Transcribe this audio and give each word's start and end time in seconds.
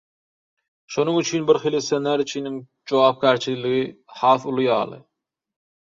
Şonuň 0.95 1.19
üçin, 1.23 1.43
birhili 1.49 1.81
ssenariçiniň 1.87 2.57
jogapkärçiligi 2.93 3.85
has 4.23 4.51
uly 4.53 4.67
ýaly. 4.71 5.03